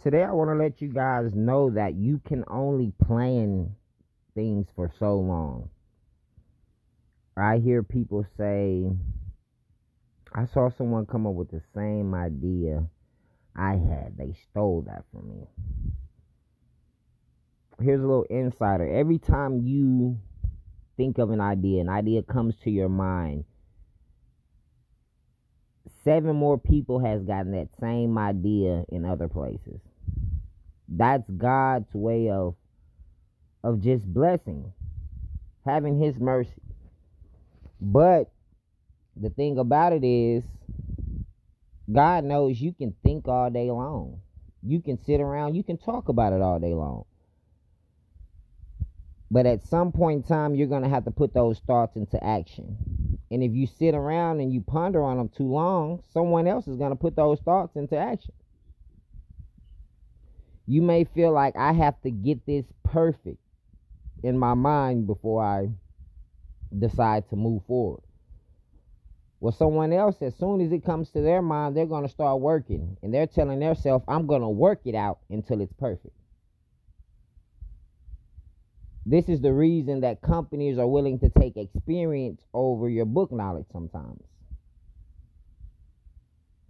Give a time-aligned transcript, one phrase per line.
[0.00, 3.74] Today, I want to let you guys know that you can only plan
[4.32, 5.70] things for so long.
[7.36, 8.88] I hear people say,
[10.32, 12.84] I saw someone come up with the same idea
[13.56, 14.16] I had.
[14.16, 15.48] They stole that from me.
[17.82, 18.88] Here's a little insider.
[18.88, 20.18] Every time you
[20.96, 23.44] think of an idea, an idea comes to your mind,
[26.04, 29.80] seven more people has gotten that same idea in other places.
[30.88, 32.54] That's God's way of
[33.62, 34.72] of just blessing,
[35.64, 36.62] having his mercy.
[37.80, 38.30] But
[39.16, 40.44] the thing about it is
[41.90, 44.20] God knows you can think all day long.
[44.62, 47.04] You can sit around, you can talk about it all day long.
[49.30, 52.22] But at some point in time, you're going to have to put those thoughts into
[52.24, 53.18] action.
[53.30, 56.76] And if you sit around and you ponder on them too long, someone else is
[56.76, 58.32] going to put those thoughts into action.
[60.70, 63.38] You may feel like I have to get this perfect
[64.22, 65.70] in my mind before I
[66.78, 68.02] decide to move forward.
[69.40, 72.42] Well, someone else, as soon as it comes to their mind, they're going to start
[72.42, 72.98] working.
[73.02, 76.14] And they're telling themselves, I'm going to work it out until it's perfect.
[79.06, 83.68] This is the reason that companies are willing to take experience over your book knowledge
[83.72, 84.20] sometimes.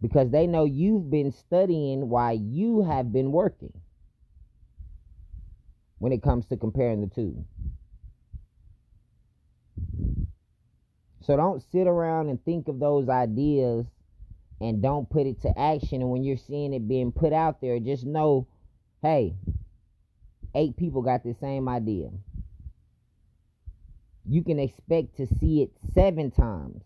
[0.01, 3.73] Because they know you've been studying while you have been working
[5.99, 7.45] when it comes to comparing the two.
[11.23, 13.87] So don't sit around and think of those ideas
[14.61, 16.01] and don't put it to action.
[16.01, 18.47] And when you're seeing it being put out there, just know
[19.03, 19.35] hey,
[20.55, 22.11] eight people got the same idea
[24.29, 26.83] you can expect to see it seven times.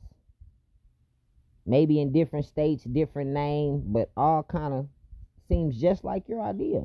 [1.66, 4.86] Maybe in different states, different names, but all kind of
[5.48, 6.82] seems just like your idea.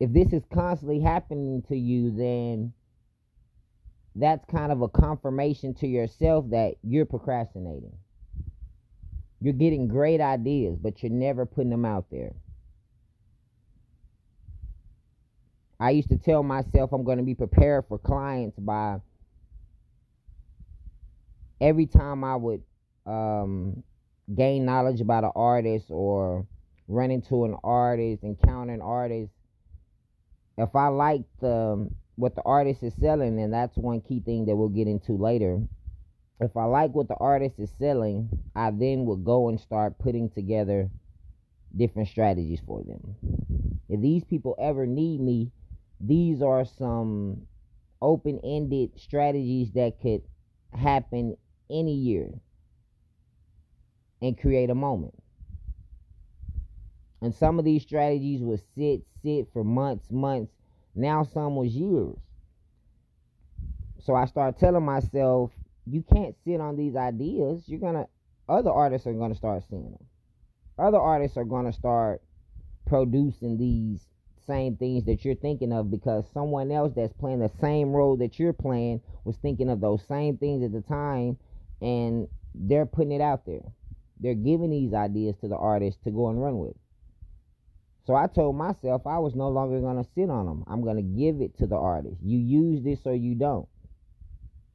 [0.00, 2.72] If this is constantly happening to you, then
[4.14, 7.96] that's kind of a confirmation to yourself that you're procrastinating.
[9.40, 12.32] You're getting great ideas, but you're never putting them out there.
[15.80, 18.98] I used to tell myself I'm going to be prepared for clients by
[21.60, 22.62] every time I would
[23.06, 23.84] um,
[24.34, 26.46] gain knowledge about an artist or
[26.88, 29.32] run into an artist, encounter an artist.
[30.58, 34.46] If I like the um, what the artist is selling, and that's one key thing
[34.46, 35.60] that we'll get into later.
[36.40, 40.30] If I like what the artist is selling, I then would go and start putting
[40.30, 40.90] together
[41.76, 43.16] different strategies for them.
[43.88, 45.50] If these people ever need me
[46.00, 47.46] these are some
[48.00, 50.22] open ended strategies that could
[50.72, 51.36] happen
[51.70, 52.30] any year
[54.22, 55.14] and create a moment.
[57.20, 59.02] And some of these strategies would sit,
[59.52, 60.52] for months, months.
[60.94, 62.16] Now some was years.
[64.00, 65.52] So I start telling myself,
[65.86, 67.64] you can't sit on these ideas.
[67.66, 68.06] You're gonna
[68.48, 70.06] other artists are gonna start seeing them.
[70.78, 72.22] Other artists are gonna start
[72.86, 74.06] producing these
[74.46, 78.38] same things that you're thinking of because someone else that's playing the same role that
[78.38, 81.36] you're playing was thinking of those same things at the time
[81.82, 83.72] and they're putting it out there.
[84.20, 86.74] They're giving these ideas to the artists to go and run with.
[88.08, 90.64] So I told myself I was no longer going to sit on them.
[90.66, 92.16] I'm going to give it to the artist.
[92.22, 93.68] You use this or you don't.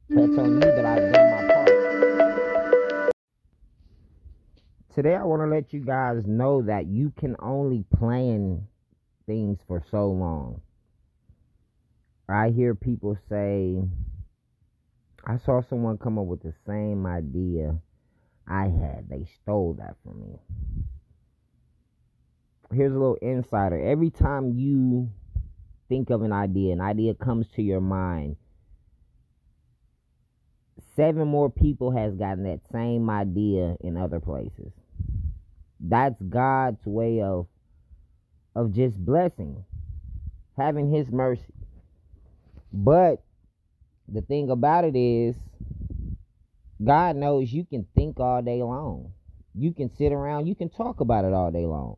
[0.08, 3.12] That's on you that I've done my part.
[4.94, 8.68] Today I want to let you guys know that you can only plan
[9.26, 10.60] things for so long.
[12.28, 13.82] I hear people say,
[15.26, 17.80] I saw someone come up with the same idea
[18.46, 19.08] I had.
[19.10, 20.38] They stole that from me.
[22.74, 23.78] Here's a little insider.
[23.80, 25.10] Every time you
[25.88, 28.36] think of an idea, an idea comes to your mind,
[30.96, 34.72] seven more people has gotten that same idea in other places.
[35.78, 37.46] That's God's way of
[38.56, 39.64] of just blessing,
[40.56, 41.54] having His mercy.
[42.72, 43.22] But
[44.08, 45.36] the thing about it is,
[46.82, 49.12] God knows you can think all day long.
[49.54, 51.96] You can sit around, you can talk about it all day long.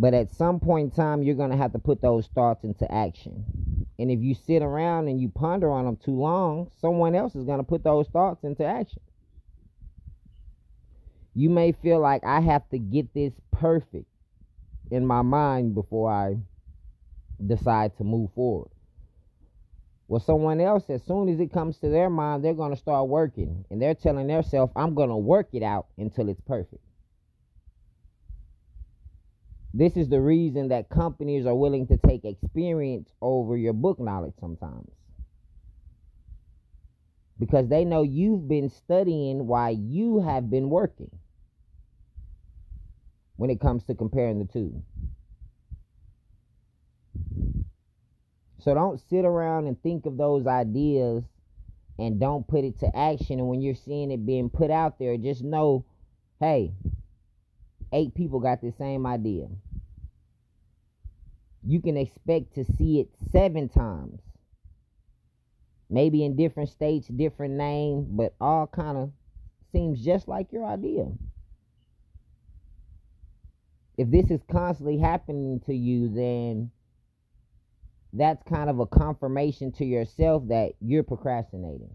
[0.00, 2.90] But at some point in time, you're going to have to put those thoughts into
[2.90, 3.86] action.
[3.98, 7.44] And if you sit around and you ponder on them too long, someone else is
[7.44, 9.02] going to put those thoughts into action.
[11.34, 14.06] You may feel like I have to get this perfect
[14.90, 16.38] in my mind before I
[17.46, 18.70] decide to move forward.
[20.08, 23.06] Well, someone else, as soon as it comes to their mind, they're going to start
[23.08, 23.66] working.
[23.70, 26.82] And they're telling themselves, I'm going to work it out until it's perfect.
[29.72, 34.34] This is the reason that companies are willing to take experience over your book knowledge
[34.40, 34.90] sometimes.
[37.38, 41.10] Because they know you've been studying while you have been working
[43.36, 44.82] when it comes to comparing the two.
[48.58, 51.24] So don't sit around and think of those ideas
[51.98, 53.38] and don't put it to action.
[53.38, 55.86] And when you're seeing it being put out there, just know
[56.40, 56.72] hey,
[57.92, 59.46] eight people got the same idea.
[61.66, 64.20] You can expect to see it seven times.
[65.90, 69.10] Maybe in different states, different names, but all kind of
[69.72, 71.06] seems just like your idea.
[73.98, 76.70] If this is constantly happening to you, then
[78.12, 81.90] that's kind of a confirmation to yourself that you're procrastinating.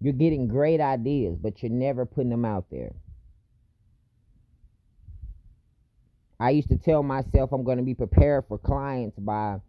[0.00, 2.92] You're getting great ideas, but you're never putting them out there.
[6.42, 9.60] I used to tell myself I'm going to be prepared for clients by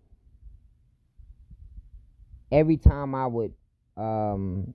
[2.51, 3.53] every time I would
[3.95, 4.73] um,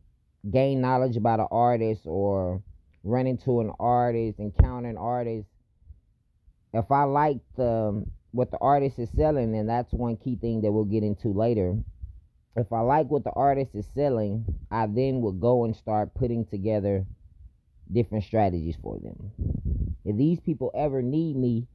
[0.48, 2.62] gain knowledge about an artist or
[3.02, 5.48] run into an artist, encounter an artist.
[6.72, 10.70] If I like the what the artist is selling, and that's one key thing that
[10.70, 11.76] we'll get into later
[12.58, 16.44] if I like what the artist is selling, I then would go and start putting
[16.44, 17.06] together
[17.92, 19.32] different strategies for them.
[20.04, 21.68] If these people ever need me,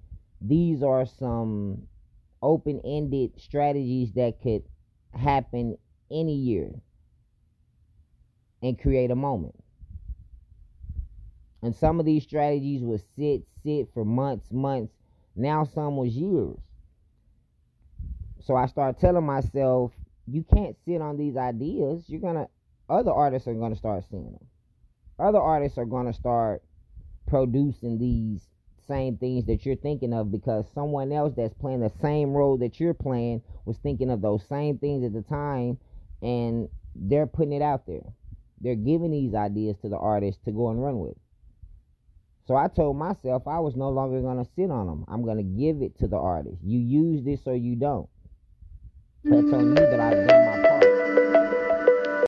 [0.44, 1.88] these are some
[2.42, 4.63] open ended strategies that could
[5.13, 5.78] happen
[6.12, 6.69] any year
[8.62, 9.56] and create a moment.
[11.62, 14.94] And some of these strategies would sit, sit for months, months.
[15.36, 16.60] Now some was years.
[18.42, 19.94] So I started telling myself,
[20.28, 22.04] you can't sit on these ideas.
[22.07, 22.48] You're gonna
[22.90, 24.45] other artists are gonna start seeing them.
[25.18, 26.63] Other artists are gonna start
[27.28, 28.45] producing these
[28.88, 32.80] same things that you're thinking of because someone else that's playing the same role that
[32.80, 35.77] you're playing was thinking of those same things at the time
[36.21, 38.03] and they're putting it out there.
[38.62, 41.18] They're giving these ideas to the artist to go and run with.
[42.47, 45.06] So I told myself I was no longer going to sit on them.
[45.07, 46.57] I'm going to give it to the artist.
[46.63, 48.09] You use this or you don't.
[49.24, 50.62] You that I've done my